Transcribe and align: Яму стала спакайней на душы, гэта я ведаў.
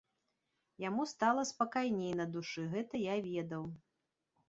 Яму 0.83 1.05
стала 1.11 1.45
спакайней 1.51 2.17
на 2.23 2.29
душы, 2.35 2.67
гэта 2.75 3.07
я 3.13 3.23
ведаў. 3.31 3.73